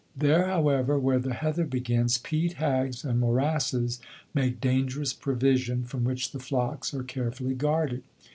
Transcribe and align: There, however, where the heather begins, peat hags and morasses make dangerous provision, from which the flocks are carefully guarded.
There, 0.17 0.47
however, 0.47 0.97
where 0.97 1.19
the 1.19 1.35
heather 1.35 1.63
begins, 1.63 2.17
peat 2.17 2.53
hags 2.53 3.05
and 3.05 3.19
morasses 3.19 3.99
make 4.33 4.59
dangerous 4.59 5.13
provision, 5.13 5.83
from 5.83 6.05
which 6.05 6.31
the 6.31 6.39
flocks 6.39 6.91
are 6.95 7.03
carefully 7.03 7.53
guarded. 7.53 8.01